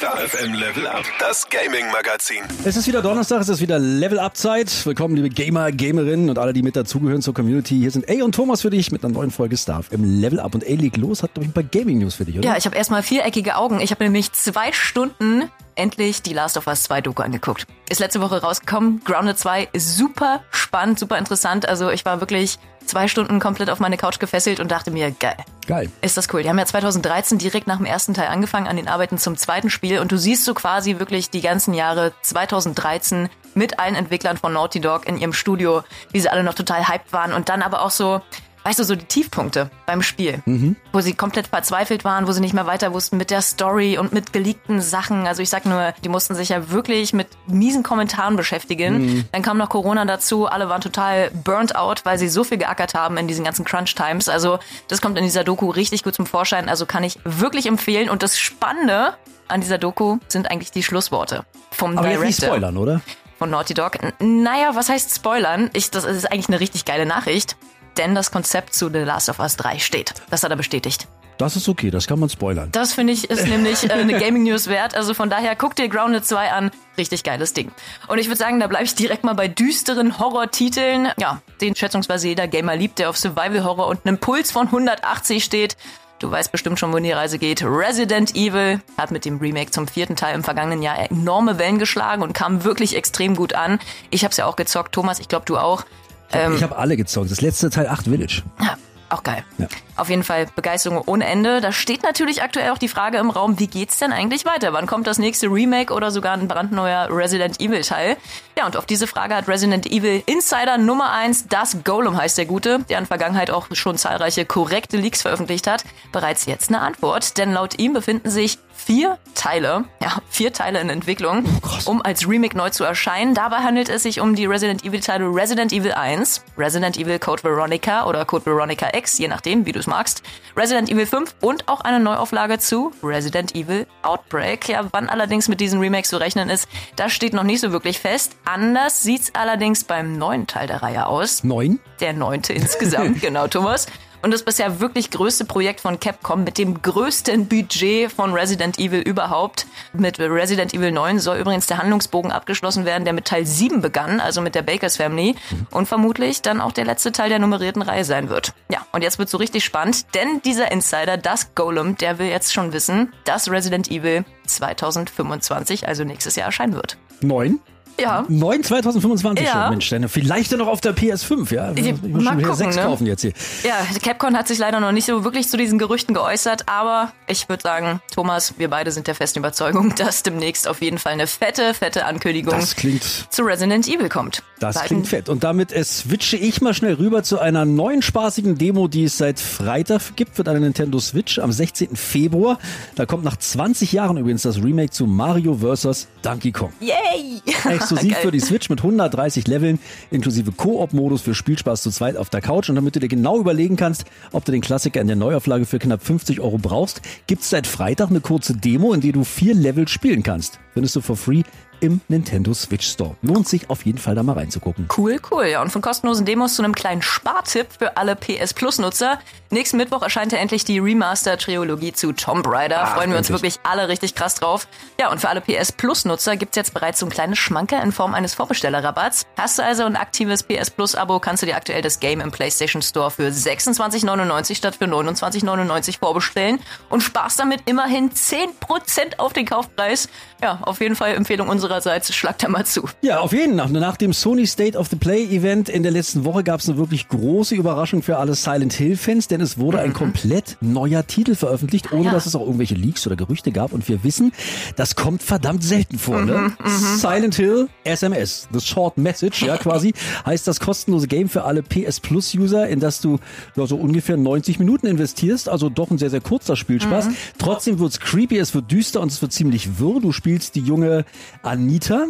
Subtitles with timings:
[0.00, 2.42] Star FM Level Up, das Gaming Magazin.
[2.64, 4.86] Es ist wieder Donnerstag, es ist wieder Level Up Zeit.
[4.86, 7.76] Willkommen, liebe Gamer, Gamerinnen und alle, die mit dazugehören zur Community.
[7.76, 10.54] Hier sind A und Thomas für dich mit einer neuen Folge Star FM Level Up.
[10.54, 12.48] Und A legt los, hat, glaube ich, ein paar Gaming News für dich, oder?
[12.48, 13.78] Ja, ich habe erstmal viereckige Augen.
[13.82, 17.66] Ich habe nämlich zwei Stunden endlich die Last of Us 2 Doku angeguckt.
[17.90, 19.02] Ist letzte Woche rausgekommen.
[19.04, 21.68] Grounded 2 ist super spannend, super interessant.
[21.68, 25.36] Also ich war wirklich zwei Stunden komplett auf meine Couch gefesselt und dachte mir, geil.
[25.66, 25.90] Geil.
[26.00, 26.42] Ist das cool.
[26.42, 29.70] Die haben ja 2013 direkt nach dem ersten Teil angefangen an den Arbeiten zum zweiten
[29.70, 34.52] Spiel und du siehst so quasi wirklich die ganzen Jahre 2013 mit allen Entwicklern von
[34.52, 37.82] Naughty Dog in ihrem Studio, wie sie alle noch total hyped waren und dann aber
[37.82, 38.20] auch so
[38.64, 40.76] weißt du, so die Tiefpunkte beim Spiel, mhm.
[40.92, 44.12] wo sie komplett verzweifelt waren, wo sie nicht mehr weiter wussten mit der Story und
[44.12, 45.26] mit geleakten Sachen.
[45.26, 49.06] Also ich sag nur, die mussten sich ja wirklich mit miesen Kommentaren beschäftigen.
[49.06, 49.24] Mhm.
[49.32, 52.94] Dann kam noch Corona dazu, alle waren total burnt out, weil sie so viel geackert
[52.94, 54.28] haben in diesen ganzen Crunch Times.
[54.28, 56.68] Also das kommt in dieser Doku richtig gut zum Vorschein.
[56.68, 58.10] Also kann ich wirklich empfehlen.
[58.10, 59.14] Und das Spannende
[59.48, 62.26] an dieser Doku sind eigentlich die Schlussworte vom Aber Director.
[62.26, 63.00] jetzt nicht spoilern, oder?
[63.38, 63.92] Von Naughty Dog.
[64.20, 65.70] Naja, was heißt spoilern?
[65.72, 67.56] Ich, das ist eigentlich eine richtig geile Nachricht
[67.96, 70.14] denn das Konzept zu The Last of Us 3 steht.
[70.30, 71.08] Das hat er bestätigt.
[71.40, 72.68] Das ist okay, das kann man spoilern.
[72.70, 74.94] Das finde ich ist nämlich äh, eine Gaming News wert.
[74.94, 76.70] Also von daher guck dir Grounded 2 an.
[76.98, 77.72] Richtig geiles Ding.
[78.08, 81.08] Und ich würde sagen, da bleibe ich direkt mal bei düsteren Horror-Titeln.
[81.18, 85.42] Ja, den schätzungsweise jeder Gamer liebt, der auf Survival Horror und einem Puls von 180
[85.42, 85.78] steht.
[86.18, 87.64] Du weißt bestimmt schon, wohin die Reise geht.
[87.64, 92.20] Resident Evil hat mit dem Remake zum vierten Teil im vergangenen Jahr enorme Wellen geschlagen
[92.20, 93.78] und kam wirklich extrem gut an.
[94.10, 95.86] Ich habe es ja auch gezockt, Thomas, ich glaube du auch.
[96.32, 97.30] Ähm, ich habe alle gezockt.
[97.30, 98.42] Das letzte Teil 8 Village.
[98.62, 98.76] Ja,
[99.08, 99.44] auch geil.
[99.58, 99.66] Ja.
[100.00, 101.60] Auf jeden Fall Begeisterung ohne Ende.
[101.60, 104.72] Da steht natürlich aktuell auch die Frage im Raum, wie geht's denn eigentlich weiter?
[104.72, 108.16] Wann kommt das nächste Remake oder sogar ein brandneuer Resident Evil Teil?
[108.56, 112.46] Ja, und auf diese Frage hat Resident Evil Insider Nummer 1, das Golem heißt der
[112.46, 117.36] Gute, der in Vergangenheit auch schon zahlreiche korrekte Leaks veröffentlicht hat, bereits jetzt eine Antwort.
[117.36, 122.26] Denn laut ihm befinden sich vier Teile, ja, vier Teile in Entwicklung, oh, um als
[122.28, 123.34] Remake neu zu erscheinen.
[123.34, 127.44] Dabei handelt es sich um die Resident Evil Teile Resident Evil 1, Resident Evil Code
[127.44, 130.22] Veronica oder Code Veronica X, je nachdem, wie du es magst,
[130.56, 134.68] Resident Evil 5 und auch eine Neuauflage zu Resident Evil Outbreak.
[134.68, 137.98] Ja, wann allerdings mit diesen Remakes zu rechnen ist, das steht noch nicht so wirklich
[137.98, 138.36] fest.
[138.44, 141.44] Anders sieht's allerdings beim neuen Teil der Reihe aus.
[141.44, 141.80] Neun?
[142.00, 143.86] Der neunte insgesamt, genau, Thomas
[144.22, 149.00] und das bisher wirklich größte Projekt von Capcom mit dem größten Budget von Resident Evil
[149.00, 149.66] überhaupt.
[149.92, 154.20] Mit Resident Evil 9 soll übrigens der Handlungsbogen abgeschlossen werden, der mit Teil 7 begann,
[154.20, 155.34] also mit der Bakers Family
[155.70, 158.52] und vermutlich dann auch der letzte Teil der nummerierten Reihe sein wird.
[158.70, 162.52] Ja, und jetzt wird so richtig spannend, denn dieser Insider, das Golem, der will jetzt
[162.52, 166.96] schon wissen, dass Resident Evil 2025, also nächstes Jahr erscheinen wird.
[167.20, 167.60] Neun?
[168.00, 168.24] Ja.
[168.28, 169.52] 9 2025 ja.
[169.52, 169.88] schon, Mensch.
[169.90, 171.72] Denn vielleicht dann noch auf der PS5, ja.
[171.74, 172.82] Ich, ich muss schon wieder sechs ne?
[172.82, 173.32] kaufen jetzt hier.
[173.62, 177.48] Ja, Capcom hat sich leider noch nicht so wirklich zu diesen Gerüchten geäußert, aber ich
[177.48, 181.26] würde sagen, Thomas, wir beide sind der festen Überzeugung, dass demnächst auf jeden Fall eine
[181.26, 184.42] fette, fette Ankündigung klingt, zu Resident Evil kommt.
[184.58, 184.88] Das Beiden.
[184.88, 185.28] klingt fett.
[185.28, 189.40] Und damit switche ich mal schnell rüber zu einer neuen spaßigen Demo, die es seit
[189.40, 191.96] Freitag gibt für deine Nintendo Switch am 16.
[191.96, 192.58] Februar.
[192.94, 196.08] Da kommt nach 20 Jahren übrigens das Remake zu Mario vs.
[196.22, 196.72] Donkey Kong.
[196.80, 197.40] Yay!
[197.90, 199.80] Exklusiv für die Switch mit 130 Leveln
[200.12, 202.68] inklusive Koop-Modus für Spielspaß zu zweit auf der Couch.
[202.68, 205.80] Und damit du dir genau überlegen kannst, ob du den Klassiker in der Neuauflage für
[205.80, 209.88] knapp 50 Euro brauchst, gibt's seit Freitag eine kurze Demo, in der du vier Level
[209.88, 210.60] spielen kannst.
[210.72, 211.42] Findest du for free
[211.80, 213.16] im Nintendo Switch Store.
[213.22, 214.88] Lohnt sich auf jeden Fall da mal reinzugucken.
[214.96, 215.46] Cool, cool.
[215.46, 219.18] Ja, und von kostenlosen Demos zu einem kleinen Spartipp für alle PS Plus Nutzer.
[219.50, 222.82] Nächsten Mittwoch erscheint ja endlich die Remaster-Trilogie zu Tomb Raider.
[222.82, 224.68] Ach, Freuen wir uns wirklich alle richtig krass drauf.
[225.00, 227.90] Ja, und für alle PS Plus Nutzer gibt's jetzt bereits so ein kleines Schmanker in
[227.92, 229.26] Form eines Vorbestellerrabatts.
[229.36, 232.30] Hast du also ein aktives PS Plus Abo, kannst du dir aktuell das Game im
[232.30, 239.46] PlayStation Store für 26,99 statt für 29,99 vorbestellen und sparst damit immerhin 10% auf den
[239.46, 240.08] Kaufpreis.
[240.42, 242.12] Ja, auf jeden Fall Empfehlung unsererseits.
[242.14, 242.88] Schlagt da mal zu.
[243.02, 243.68] Ja, auf jeden Fall.
[243.70, 246.78] Nach dem Sony State of the Play Event in der letzten Woche gab es eine
[246.78, 251.34] wirklich große Überraschung für alle Silent Hill Fans, denn es wurde ein komplett neuer Titel
[251.34, 252.12] veröffentlicht, ohne Ja.
[252.12, 253.72] dass es auch irgendwelche Leaks oder Gerüchte gab.
[253.72, 254.32] Und wir wissen,
[254.76, 256.22] das kommt verdammt selten vor.
[256.22, 256.52] Ne?
[256.96, 259.94] Silent Hill SMS, the Short Message, ja quasi,
[260.26, 263.18] heißt das kostenlose Game für alle PS Plus User, in das du
[263.56, 265.48] ja, so ungefähr 90 Minuten investierst.
[265.48, 267.08] Also doch ein sehr, sehr kurzer Spielspaß.
[267.38, 270.00] Trotzdem wird's creepy, es wird düster und es wird ziemlich wirr.
[270.00, 271.04] Du spielst die junge
[271.42, 272.06] Anita, Anita,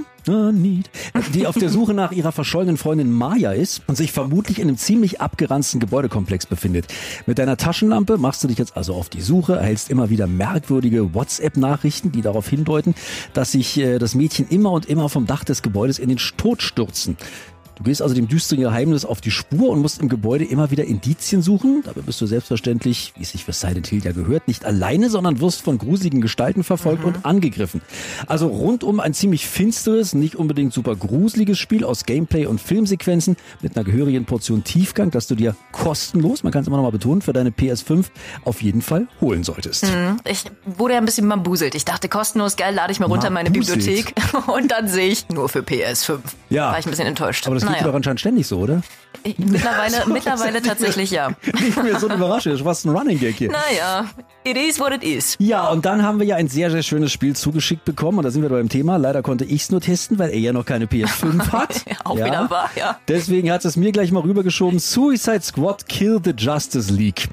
[1.34, 4.76] die auf der Suche nach ihrer verschollenen Freundin Maya ist und sich vermutlich in einem
[4.76, 6.86] ziemlich abgeranzten Gebäudekomplex befindet.
[7.26, 11.14] Mit deiner Taschenlampe machst du dich jetzt also auf die Suche, erhältst immer wieder merkwürdige
[11.14, 12.94] WhatsApp-Nachrichten, die darauf hindeuten,
[13.32, 16.62] dass sich äh, das Mädchen immer und immer vom Dach des Gebäudes in den Tod
[16.62, 17.16] stürzen
[17.80, 20.84] Du gehst also dem düsteren Geheimnis auf die Spur und musst im Gebäude immer wieder
[20.84, 21.82] Indizien suchen.
[21.82, 25.40] Dabei bist du selbstverständlich, wie es sich für Silent Hill ja gehört, nicht alleine, sondern
[25.40, 27.06] wirst von gruseligen Gestalten verfolgt mhm.
[27.06, 27.80] und angegriffen.
[28.26, 33.74] Also rundum ein ziemlich finsteres, nicht unbedingt super gruseliges Spiel aus Gameplay und Filmsequenzen mit
[33.74, 37.22] einer gehörigen Portion Tiefgang, dass du dir kostenlos, man kann es immer noch mal betonen,
[37.22, 38.04] für deine PS5
[38.44, 39.84] auf jeden Fall holen solltest.
[39.84, 40.18] Mhm.
[40.28, 41.74] Ich wurde ja ein bisschen bambuselt.
[41.74, 44.12] Ich dachte, kostenlos, geil, lade ich mir runter in meine Bibliothek
[44.48, 46.18] und dann sehe ich nur für PS5.
[46.50, 46.72] Ja.
[46.72, 47.46] War ich ein bisschen enttäuscht.
[47.72, 47.90] Das naja.
[47.90, 48.82] doch anscheinend ständig so, oder?
[49.24, 51.30] Mittlerweile, mittlerweile tatsächlich ja.
[51.68, 53.50] Ich mir so eine Überraschung, das ist fast ein Running Gag hier.
[53.50, 54.10] Naja,
[54.44, 55.36] it is what it is.
[55.38, 58.30] Ja, und dann haben wir ja ein sehr, sehr schönes Spiel zugeschickt bekommen und da
[58.30, 58.96] sind wir beim Thema.
[58.96, 61.84] Leider konnte ich es nur testen, weil er ja noch keine PS5 hat.
[62.04, 62.26] Auch ja.
[62.26, 62.98] wieder wahr, ja.
[63.08, 64.78] Deswegen hat es mir gleich mal rübergeschoben.
[64.78, 67.28] Suicide Squad Kill the Justice League.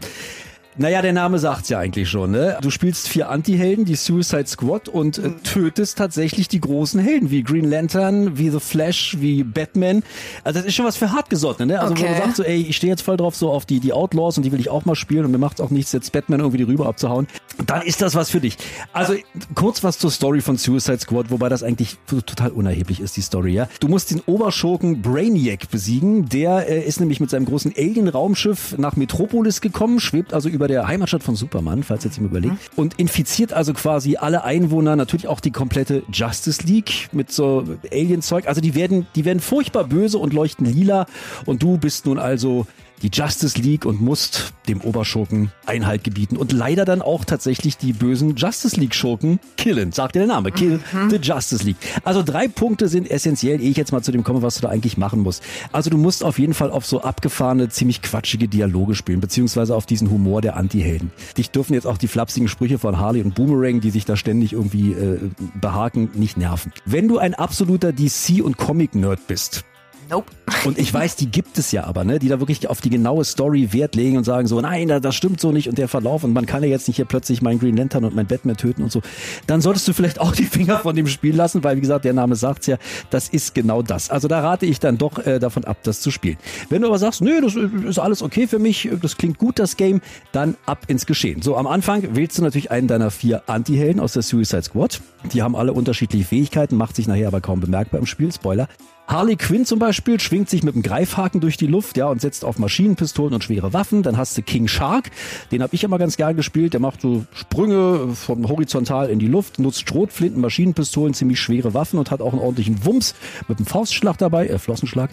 [0.78, 2.32] Naja, der Name sagt's ja eigentlich schon.
[2.32, 2.58] Ne?
[2.62, 7.44] Du spielst vier Anti-Helden, die Suicide Squad, und äh, tötest tatsächlich die großen Helden, wie
[7.44, 10.04] Green Lantern, wie The Flash, wie Batman.
[10.44, 11.74] Also das ist schon was für Hartgesottene.
[11.74, 11.80] Ne?
[11.80, 12.04] Also okay.
[12.04, 14.38] wo du sagst so, ey, ich stehe jetzt voll drauf so auf die, die Outlaws
[14.38, 16.58] und die will ich auch mal spielen und mir macht's auch nichts, jetzt Batman irgendwie
[16.58, 17.28] die rüber abzuhauen.
[17.66, 18.58] Dann ist das was für dich.
[18.94, 19.16] Also
[19.56, 23.54] kurz was zur Story von Suicide Squad, wobei das eigentlich total unerheblich ist, die Story.
[23.54, 23.68] ja.
[23.80, 26.30] Du musst den Oberschurken Brainiac besiegen.
[26.30, 30.88] Der äh, ist nämlich mit seinem großen Alien-Raumschiff nach Metropolis gekommen, schwebt also über der
[30.88, 32.78] Heimatstadt von Superman, falls jetzt ihm überlegt, mhm.
[32.78, 38.48] und infiziert also quasi alle Einwohner, natürlich auch die komplette Justice League mit so Alien-Zeug.
[38.48, 41.06] Also die werden, die werden furchtbar böse und leuchten lila
[41.46, 42.68] und du bist nun also
[43.02, 47.94] die Justice League und musst dem Oberschurken Einhalt gebieten und leider dann auch tatsächlich die
[47.94, 51.10] bösen Justice League Schurken killen, sagt der Name, kill mhm.
[51.10, 51.78] the Justice League.
[52.04, 54.70] Also drei Punkte sind essentiell, ehe ich jetzt mal zu dem komme, was du da
[54.70, 55.44] eigentlich machen musst.
[55.72, 59.86] Also du musst auf jeden Fall auf so abgefahrene, ziemlich quatschige Dialoge spielen, beziehungsweise auf
[59.86, 61.12] diesen Humor der Anti-Helden.
[61.38, 64.54] Dich dürfen jetzt auch die flapsigen Sprüche von Harley und Boomerang, die sich da ständig
[64.54, 65.20] irgendwie äh,
[65.60, 66.72] behaken, nicht nerven.
[66.86, 69.66] Wenn du ein absoluter DC- und Comic-Nerd bist,
[70.10, 70.32] Nope.
[70.66, 73.24] Und ich weiß, die gibt es ja aber, ne, die da wirklich auf die genaue
[73.26, 76.34] Story Wert legen und sagen so, nein, das stimmt so nicht und der Verlauf und
[76.34, 78.92] man kann ja jetzt nicht hier plötzlich meinen Green Lantern und mein Batman töten und
[78.92, 79.02] so.
[79.46, 82.14] Dann solltest du vielleicht auch die Finger von dem Spiel lassen, weil wie gesagt, der
[82.14, 82.78] Name sagt's ja,
[83.10, 84.10] das ist genau das.
[84.10, 86.38] Also da rate ich dann doch äh, davon ab, das zu spielen.
[86.70, 89.78] Wenn du aber sagst, nö, das ist alles okay für mich, das klingt gut, das
[89.78, 90.02] Game,
[90.32, 91.42] dann ab ins Geschehen.
[91.42, 95.02] So, am Anfang wählst du natürlich einen deiner vier Anti-Helden aus der Suicide Squad.
[95.34, 98.68] Die haben alle unterschiedliche Fähigkeiten, macht sich nachher aber kaum bemerkbar im Spiel, Spoiler.
[99.08, 102.44] Harley Quinn zum Beispiel schwingt sich mit einem Greifhaken durch die Luft, ja, und setzt
[102.44, 104.04] auf Maschinenpistolen und schwere Waffen.
[104.04, 105.12] Dann hast du King Shark,
[105.52, 106.74] den habe ich immer ganz gern gespielt.
[106.74, 112.00] Der macht so Sprünge vom horizontal in die Luft, nutzt Schrotflinten, Maschinenpistolen, ziemlich schwere Waffen
[112.00, 113.16] und hat auch einen ordentlichen Wumms
[113.48, 115.10] mit einem Faustschlag dabei, äh, Flossenschlag.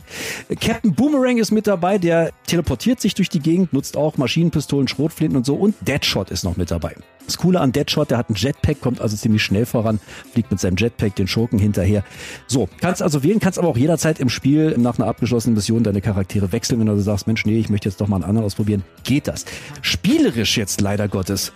[0.60, 5.36] Captain Boomerang ist mit dabei, der teleportiert sich durch die Gegend, nutzt auch Maschinenpistolen, Schrotflinten
[5.36, 5.54] und so.
[5.54, 6.96] Und Deadshot ist noch mit dabei.
[7.26, 10.00] Das Coole an Deadshot, der hat einen Jetpack, kommt also ziemlich schnell voran,
[10.32, 12.04] fliegt mit seinem Jetpack den Schurken hinterher.
[12.46, 16.00] So, kannst also wählen, kannst aber auch jederzeit im Spiel nach einer abgeschlossenen Mission deine
[16.00, 18.84] Charaktere wechseln, wenn du sagst, Mensch, nee, ich möchte jetzt doch mal einen anderen ausprobieren.
[19.04, 19.44] Geht das.
[19.82, 21.52] Spielerisch jetzt leider Gottes.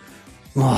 [0.55, 0.75] Oh,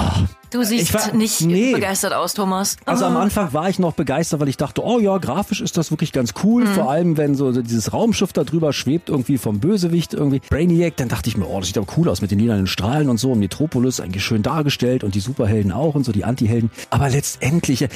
[0.51, 1.73] Du siehst war, nicht nee.
[1.73, 2.77] begeistert aus, Thomas.
[2.85, 5.93] Also am Anfang war ich noch begeistert, weil ich dachte, oh ja, grafisch ist das
[5.93, 6.65] wirklich ganz cool.
[6.65, 6.75] Mhm.
[6.75, 11.09] Vor allem, wenn so dieses Raumschiff da drüber schwebt, irgendwie vom Bösewicht, irgendwie Brainiac, dann
[11.09, 13.31] dachte ich mir, oh, das sieht aber cool aus mit den lilanen Strahlen und so.
[13.31, 16.71] Und Metropolis eigentlich schön dargestellt und die Superhelden auch und so, die Antihelden.
[16.91, 17.89] Aber letztendlich, äh,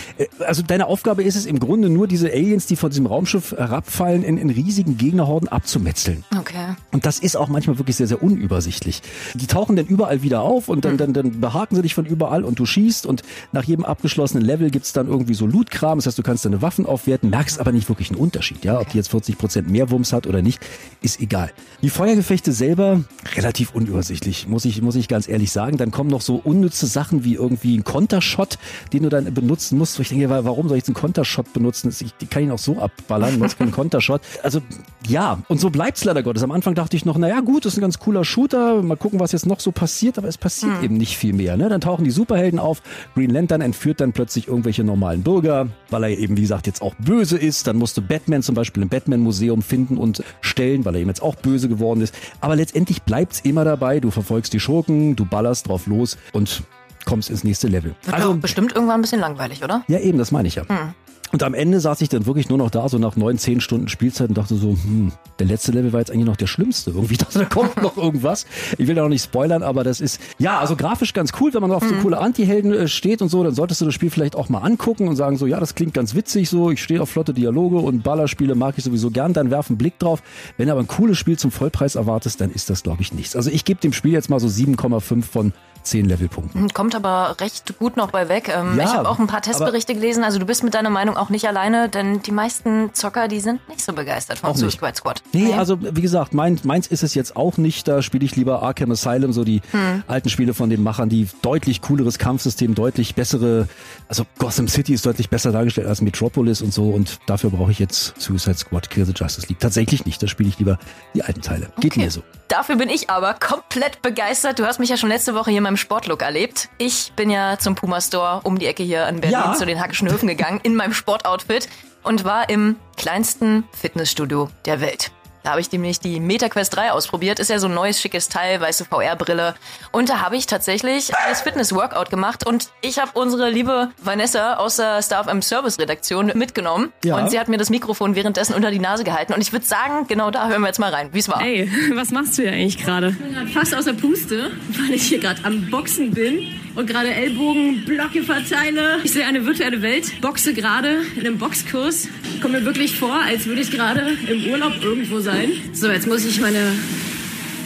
[0.47, 4.23] also deine Aufgabe ist es im Grunde nur, diese Aliens, die von diesem Raumschiff herabfallen,
[4.23, 6.23] in, in riesigen Gegnerhorden abzumetzeln.
[6.39, 6.77] Okay.
[6.93, 9.03] Und das ist auch manchmal wirklich sehr, sehr unübersichtlich.
[9.35, 10.99] Die tauchen dann überall wieder auf und dann, mhm.
[10.99, 14.71] dann, dann behaken sie dich von überall und du schießt und nach jedem abgeschlossenen Level
[14.71, 15.99] gibt's dann irgendwie so Lootkram.
[15.99, 18.65] Das heißt, du kannst deine Waffen aufwerten, merkst aber nicht wirklich einen Unterschied.
[18.65, 20.61] Ja, ob die jetzt 40 Prozent mehr Wumms hat oder nicht,
[21.03, 21.51] ist egal.
[21.83, 23.03] Die Feuergefechte selber
[23.37, 25.77] relativ unübersichtlich, muss ich, muss ich ganz ehrlich sagen.
[25.77, 28.59] Dann kommen noch so unnütze Sachen wie irgendwie ein Kontershot,
[28.93, 29.99] den du dann benutzen musst.
[29.99, 31.95] Wo ich denke, warum soll ich einen Kontershot benutzen?
[32.01, 34.21] Ich kann ihn auch so abballern, was kein Kontershot.
[34.43, 34.61] Also
[35.07, 36.43] ja, und so bleibt's leider Gottes.
[36.43, 39.21] Am Anfang dachte ich noch, naja gut, das ist ein ganz cooler Shooter, mal gucken,
[39.21, 40.85] was jetzt noch so passiert, aber es passiert hm.
[40.85, 41.57] eben nicht viel mehr.
[41.57, 41.69] Ne?
[41.69, 42.83] Dann tauchen die Superhelden auf,
[43.15, 46.95] Green Lantern entführt dann plötzlich irgendwelche normalen Bürger, weil er eben, wie gesagt, jetzt auch
[46.97, 47.69] böse ist.
[47.69, 51.37] Dann musste Batman zum Beispiel im Batman-Museum finden und stellen, weil er eben jetzt auch
[51.37, 52.13] böse geworden ist.
[52.41, 56.65] Aber letztendlich bleibt's immer dabei, du verfolgst die Schurken, du ballerst drauf los und
[57.05, 57.95] kommst ins nächste Level.
[58.03, 59.85] Wird also bestimmt irgendwann ein bisschen langweilig, oder?
[59.87, 60.69] Ja, eben, das meine ich ja.
[60.69, 60.95] Hm.
[61.35, 63.89] Und am Ende saß ich dann wirklich nur noch da, so nach neun, zehn Stunden
[63.89, 65.11] Spielzeit und dachte so, hm,
[65.41, 66.93] der letzte Level war jetzt eigentlich noch der schlimmste.
[66.93, 68.47] Irgendwie dachte, da kommt noch irgendwas.
[68.79, 71.61] Ich will da noch nicht spoilern, aber das ist, ja, also grafisch ganz cool, wenn
[71.61, 72.03] man auf so mhm.
[72.03, 75.09] coole Anti-Helden äh, steht und so, dann solltest du das Spiel vielleicht auch mal angucken
[75.09, 78.05] und sagen so, ja, das klingt ganz witzig so, ich stehe auf flotte Dialoge und
[78.05, 80.23] Ballerspiele mag ich sowieso gern, dann werf einen Blick drauf.
[80.57, 83.35] Wenn du aber ein cooles Spiel zum Vollpreis erwartest, dann ist das, glaube ich, nichts.
[83.35, 85.53] Also ich gebe dem Spiel jetzt mal so 7,5 von
[85.85, 86.73] 10 Levelpunkten.
[86.73, 88.49] Kommt aber recht gut noch bei weg.
[88.49, 90.25] Ähm, ja, ich habe auch ein paar Testberichte gelesen.
[90.25, 93.41] Also du bist mit deiner Meinung auch auch nicht alleine, denn die meisten Zocker, die
[93.41, 95.23] sind nicht so begeistert vom Suicide Squad.
[95.33, 97.89] Nee, nee, also wie gesagt, mein, meins ist es jetzt auch nicht.
[97.89, 100.03] Da spiele ich lieber Arkham Asylum, so die hm.
[100.07, 103.69] alten Spiele von den Machern, die deutlich cooleres Kampfsystem, deutlich bessere,
[104.09, 107.79] also Gotham City ist deutlich besser dargestellt als Metropolis und so und dafür brauche ich
[107.79, 109.61] jetzt Suicide Squad, Kill the Justice League.
[109.61, 110.79] Tatsächlich nicht, da spiele ich lieber
[111.15, 111.69] die alten Teile.
[111.81, 112.01] Geht okay.
[112.01, 112.23] mir so.
[112.49, 114.59] Dafür bin ich aber komplett begeistert.
[114.59, 116.69] Du hast mich ja schon letzte Woche hier in meinem Sportlook erlebt.
[116.79, 119.55] Ich bin ja zum Puma Store um die Ecke hier in Berlin ja.
[119.55, 121.69] zu den Hackischen Höfen gegangen in meinem Sportoutfit
[122.03, 125.13] und war im kleinsten Fitnessstudio der Welt.
[125.45, 127.39] Da habe ich nämlich die MetaQuest 3 ausprobiert.
[127.39, 129.55] Ist ja so ein neues, schickes Teil, weiße VR-Brille.
[129.93, 132.47] Und da habe ich tatsächlich das Fitness-Workout gemacht.
[132.47, 136.95] Und ich habe unsere liebe Vanessa aus der Star FM Service-Redaktion mitgenommen.
[137.05, 137.19] Ja.
[137.19, 139.35] Und sie hat mir das Mikrofon währenddessen unter die Nase gehalten.
[139.35, 141.43] Und ich würde sagen, genau da hören wir jetzt mal rein, wie es war.
[141.43, 143.11] Ey, was machst du hier eigentlich gerade?
[143.11, 146.87] Ich bin gerade fast aus der Puste, weil ich hier gerade am Boxen bin und
[146.87, 149.01] gerade Ellbogen, Blöcke verteile.
[149.05, 152.09] Ich sehe eine virtuelle Welt, boxe gerade in einem Boxkurs.
[152.41, 155.51] Komme mir wirklich vor, als würde ich gerade im Urlaub irgendwo sein.
[155.73, 156.73] So, jetzt muss ich meine,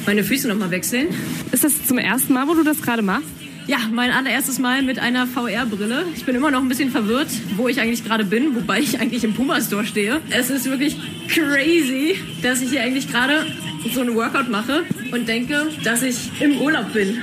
[0.06, 1.08] meine Füße nochmal wechseln.
[1.52, 3.26] Ist das zum ersten Mal, wo du das gerade machst?
[3.66, 6.06] Ja, mein allererstes Mal mit einer VR-Brille.
[6.16, 9.24] Ich bin immer noch ein bisschen verwirrt, wo ich eigentlich gerade bin, wobei ich eigentlich
[9.24, 10.22] im Puma Store stehe.
[10.30, 10.96] Es ist wirklich
[11.28, 13.46] crazy, dass ich hier eigentlich gerade
[13.92, 17.22] so einen Workout mache und denke, dass ich im Urlaub bin.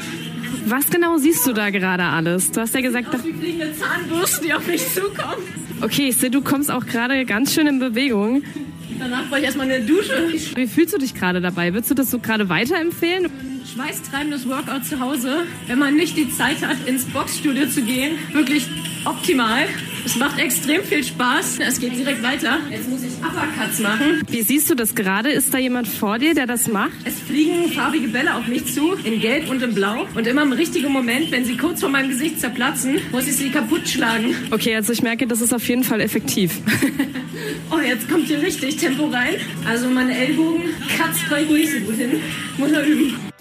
[0.66, 2.52] Was genau siehst du da gerade alles?
[2.52, 5.44] Du hast ja gesagt, da fliegende Zahnbürsten, die auf mich zukommen.
[5.82, 8.44] Okay, ich sehe, du kommst auch gerade ganz schön in Bewegung.
[8.98, 10.32] Danach brauche ich erstmal eine Dusche.
[10.56, 11.74] Wie fühlst du dich gerade dabei?
[11.74, 13.26] Würdest du das so gerade weiterempfehlen?
[13.26, 18.18] Ein schweißtreibendes Workout zu Hause, wenn man nicht die Zeit hat, ins Boxstudio zu gehen,
[18.32, 18.68] wirklich
[19.04, 19.68] optimal.
[20.06, 21.60] Es macht extrem viel Spaß.
[21.60, 22.60] Es geht direkt weiter.
[22.70, 24.22] Jetzt muss ich Uppercuts machen.
[24.30, 25.32] Wie siehst du das gerade?
[25.32, 26.94] Ist da jemand vor dir, der das macht?
[27.06, 30.08] Es fliegen farbige Bälle auf mich zu, in Gelb und in Blau.
[30.16, 33.50] Und immer im richtigen Moment, wenn sie kurz vor meinem Gesicht zerplatzen, muss ich sie
[33.50, 34.36] kaputt schlagen.
[34.52, 36.52] Okay, also ich merke, das ist auf jeden Fall effektiv.
[37.72, 39.36] oh, jetzt kommt hier richtig Tempo rein.
[39.68, 40.62] Also meine Ellbogen
[41.30, 42.22] bei nicht so gut hin.
[42.58, 43.35] Muss er üben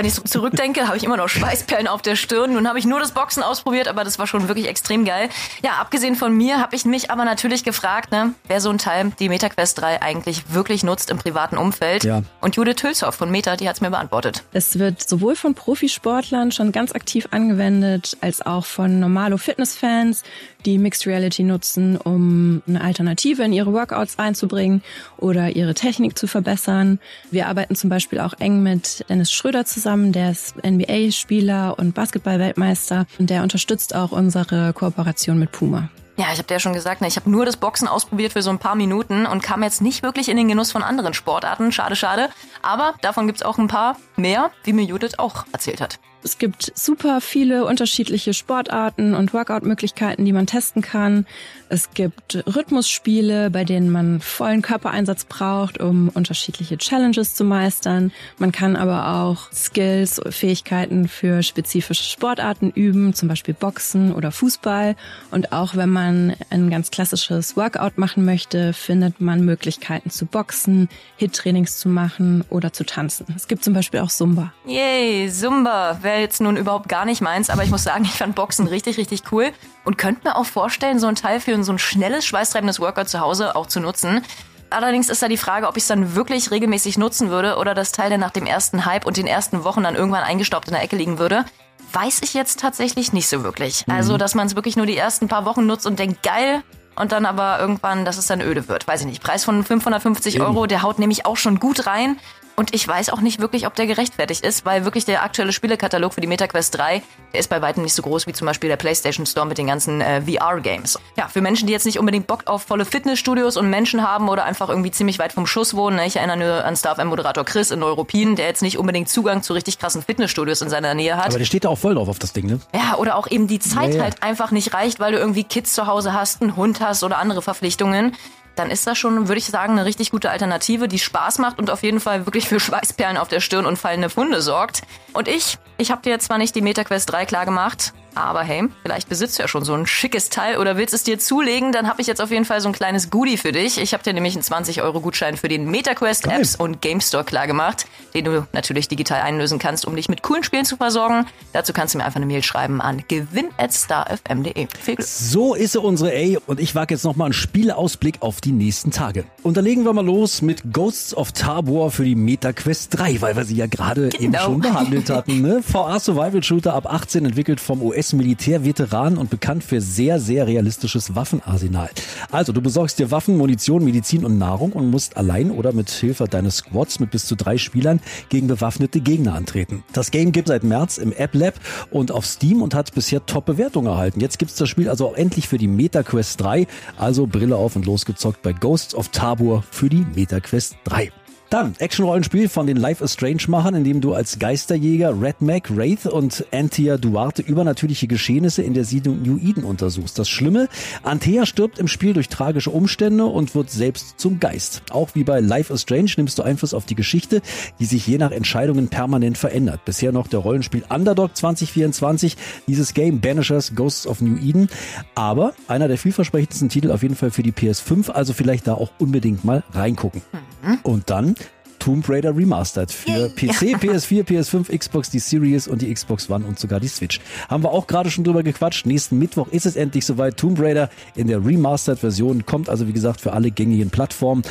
[0.00, 2.54] wenn ich so zurückdenke, habe ich immer noch Schweißperlen auf der Stirn.
[2.54, 5.28] Nun habe ich nur das Boxen ausprobiert, aber das war schon wirklich extrem geil.
[5.62, 9.12] Ja, abgesehen von mir habe ich mich aber natürlich gefragt, ne, wer so ein Teil
[9.18, 12.04] die MetaQuest 3 eigentlich wirklich nutzt im privaten Umfeld.
[12.04, 12.22] Ja.
[12.40, 14.42] Und Judith Hülshoff von Meta, die hat es mir beantwortet.
[14.52, 20.22] Es wird sowohl von Profisportlern schon ganz aktiv angewendet, als auch von normalo Fitnessfans
[20.64, 24.82] die Mixed Reality nutzen, um eine Alternative in ihre Workouts einzubringen
[25.16, 26.98] oder ihre Technik zu verbessern.
[27.30, 33.06] Wir arbeiten zum Beispiel auch eng mit Dennis Schröder zusammen, der ist NBA-Spieler und Basketball-Weltmeister
[33.18, 35.88] und der unterstützt auch unsere Kooperation mit Puma.
[36.20, 38.42] Ja, ich habe dir ja schon gesagt, ne, ich habe nur das Boxen ausprobiert für
[38.42, 41.72] so ein paar Minuten und kam jetzt nicht wirklich in den Genuss von anderen Sportarten.
[41.72, 42.28] Schade, schade.
[42.60, 45.98] Aber davon gibt's auch ein paar mehr, wie mir Judith auch erzählt hat.
[46.22, 51.26] Es gibt super viele unterschiedliche Sportarten und Workout-Möglichkeiten, die man testen kann.
[51.70, 58.12] Es gibt Rhythmusspiele, bei denen man vollen Körpereinsatz braucht, um unterschiedliche Challenges zu meistern.
[58.38, 64.96] Man kann aber auch Skills, Fähigkeiten für spezifische Sportarten üben, zum Beispiel Boxen oder Fußball.
[65.30, 70.88] Und auch wenn man ein ganz klassisches Workout machen möchte, findet man Möglichkeiten zu boxen,
[71.16, 73.26] Hit-Trainings zu machen oder zu tanzen.
[73.36, 74.52] Es gibt zum Beispiel auch Zumba.
[74.66, 78.34] Yay, Zumba wäre jetzt nun überhaupt gar nicht meins, aber ich muss sagen, ich fand
[78.34, 79.52] Boxen richtig, richtig cool
[79.84, 83.20] und könnte mir auch vorstellen, so ein Teil für so ein schnelles, schweißtreibendes Workout zu
[83.20, 84.24] Hause auch zu nutzen.
[84.70, 87.92] Allerdings ist da die Frage, ob ich es dann wirklich regelmäßig nutzen würde oder das
[87.92, 90.82] Teil dann nach dem ersten Hype und den ersten Wochen dann irgendwann eingestaubt in der
[90.82, 91.44] Ecke liegen würde.
[91.92, 93.86] Weiß ich jetzt tatsächlich nicht so wirklich.
[93.86, 93.94] Mhm.
[93.94, 96.62] Also, dass man es wirklich nur die ersten paar Wochen nutzt und denkt, geil,
[96.96, 98.86] und dann aber irgendwann, dass es dann öde wird.
[98.86, 99.22] Weiß ich nicht.
[99.22, 102.18] Preis von 550 Euro, der haut nämlich auch schon gut rein.
[102.56, 106.14] Und ich weiß auch nicht wirklich, ob der gerechtfertigt ist, weil wirklich der aktuelle Spielekatalog
[106.14, 107.02] für die MetaQuest 3,
[107.32, 109.66] der ist bei weitem nicht so groß wie zum Beispiel der PlayStation Store mit den
[109.66, 110.98] ganzen äh, VR-Games.
[111.16, 114.44] Ja, für Menschen, die jetzt nicht unbedingt Bock auf volle Fitnessstudios und Menschen haben oder
[114.44, 115.96] einfach irgendwie ziemlich weit vom Schuss wohnen.
[115.96, 116.06] Ne?
[116.06, 119.78] Ich erinnere nur an Star-FM-Moderator Chris in Neuruppin, der jetzt nicht unbedingt Zugang zu richtig
[119.78, 121.28] krassen Fitnessstudios in seiner Nähe hat.
[121.28, 122.60] Aber der steht da auch voll drauf auf das Ding, ne?
[122.74, 124.02] Ja, oder auch eben die Zeit ja, ja.
[124.02, 127.18] halt einfach nicht reicht, weil du irgendwie Kids zu Hause hast, einen Hund hast oder
[127.18, 128.16] andere Verpflichtungen
[128.60, 131.70] dann ist das schon, würde ich sagen, eine richtig gute Alternative, die Spaß macht und
[131.70, 134.82] auf jeden Fall wirklich für Schweißperlen auf der Stirn und fallende Funde sorgt.
[135.14, 139.08] Und ich, ich habe dir zwar nicht die MetaQuest 3 klar gemacht, aber hey, vielleicht
[139.08, 142.00] besitzt du ja schon so ein schickes Teil oder willst es dir zulegen, dann habe
[142.00, 143.80] ich jetzt auf jeden Fall so ein kleines Goodie für dich.
[143.80, 146.40] Ich habe dir nämlich einen 20-Euro-Gutschein für den MetaQuest Geil.
[146.40, 150.22] Apps und Game Store klar gemacht, den du natürlich digital einlösen kannst, um dich mit
[150.22, 151.26] coolen Spielen zu versorgen.
[151.52, 154.66] Dazu kannst du mir einfach eine Mail schreiben an gewinn@starfm.de.
[154.98, 158.90] So ist er unsere A und ich wage jetzt nochmal einen Spieleausblick auf die nächsten
[158.90, 159.24] Tage.
[159.42, 163.36] Und da legen wir mal los mit Ghosts of Tabor für die MetaQuest 3, weil
[163.36, 164.22] wir sie ja gerade genau.
[164.22, 165.40] eben schon behandelt hatten.
[165.40, 165.62] Ne?
[165.70, 171.14] VR Survival Shooter ab 18 entwickelt vom US US-Militärveteran und bekannt für sehr, sehr realistisches
[171.14, 171.90] Waffenarsenal.
[172.30, 176.24] Also, du besorgst dir Waffen, Munition, Medizin und Nahrung und musst allein oder mit Hilfe
[176.24, 178.00] deines Squads mit bis zu drei Spielern
[178.30, 179.84] gegen bewaffnete Gegner antreten.
[179.92, 181.54] Das Game gibt seit März im App Lab
[181.90, 184.20] und auf Steam und hat bisher Top-Bewertungen erhalten.
[184.20, 187.86] Jetzt gibt's das Spiel also auch endlich für die MetaQuest 3, also Brille auf und
[187.86, 191.12] losgezockt bei Ghosts of Tabor für die MetaQuest 3.
[191.50, 196.06] Dann Action-Rollenspiel von den Life is Strange-Machern, in dem du als Geisterjäger Red Mac, Wraith
[196.06, 200.16] und Antia Duarte übernatürliche Geschehnisse in der Siedlung New Eden untersuchst.
[200.16, 200.68] Das Schlimme,
[201.02, 204.82] Antea stirbt im Spiel durch tragische Umstände und wird selbst zum Geist.
[204.90, 207.42] Auch wie bei Life is Strange nimmst du Einfluss auf die Geschichte,
[207.80, 209.84] die sich je nach Entscheidungen permanent verändert.
[209.84, 212.36] Bisher noch der Rollenspiel Underdog 2024,
[212.68, 214.68] dieses Game Banishers Ghosts of New Eden,
[215.16, 218.92] aber einer der vielversprechendsten Titel auf jeden Fall für die PS5, also vielleicht da auch
[219.00, 220.22] unbedingt mal reingucken.
[220.62, 220.78] Mhm.
[220.84, 221.34] Und dann
[221.80, 226.58] Tomb Raider Remastered für PC, PS4, PS5, Xbox, die Series und die Xbox One und
[226.58, 227.20] sogar die Switch.
[227.48, 228.86] Haben wir auch gerade schon drüber gequatscht.
[228.86, 230.36] Nächsten Mittwoch ist es endlich soweit.
[230.36, 234.42] Tomb Raider in der Remastered-Version kommt also wie gesagt für alle gängigen Plattformen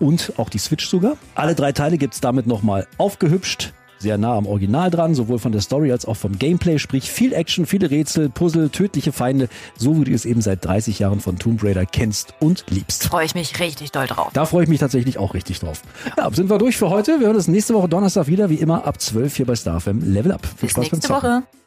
[0.00, 1.16] und auch die Switch sogar.
[1.34, 3.72] Alle drei Teile gibt's damit nochmal aufgehübscht
[4.04, 7.32] sehr nah am Original dran, sowohl von der Story als auch vom Gameplay, sprich viel
[7.32, 11.38] Action, viele Rätsel, Puzzle, tödliche Feinde, so wie du es eben seit 30 Jahren von
[11.38, 13.04] Tomb Raider kennst und liebst.
[13.04, 14.30] Freue ich mich richtig doll drauf.
[14.34, 15.80] Da freue ich mich tatsächlich auch richtig drauf.
[16.18, 17.18] Ja, sind wir durch für heute.
[17.18, 20.32] Wir hören uns nächste Woche Donnerstag wieder, wie immer ab 12 hier bei StarFM Level
[20.32, 20.44] Up.
[20.44, 21.63] Viel Bis Spaß nächste beim Woche.